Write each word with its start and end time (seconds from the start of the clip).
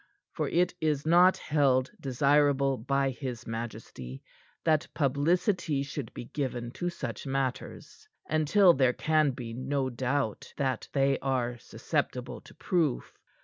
For 0.31 0.49
it 0.49 0.73
is 0.81 1.05
not 1.05 1.37
held 1.37 1.91
desirable 1.99 2.75
by 2.75 3.11
his 3.11 3.45
majesty 3.45 4.23
that 4.63 4.87
publicity 4.95 5.83
should 5.83 6.11
be 6.15 6.25
given 6.25 6.71
to 6.71 6.89
such 6.89 7.27
matters 7.27 8.09
until 8.27 8.73
there 8.73 8.93
can 8.93 9.29
be 9.29 9.53
no 9.53 9.91
doubt 9.91 10.55
that 10.57 10.87
they 10.93 11.19
are 11.19 11.59
susceptible 11.59 12.41
to 12.41 12.55
proof. 12.55 13.15